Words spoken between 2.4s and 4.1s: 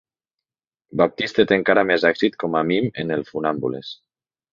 com a mim en el Funambules.